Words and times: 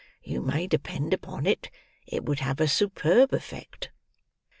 You 0.23 0.41
may 0.41 0.65
depend 0.65 1.13
upon 1.13 1.45
it, 1.45 1.69
it 2.07 2.25
would 2.25 2.39
have 2.39 2.59
a 2.59 2.67
superb 2.67 3.33
effect." 3.33 3.91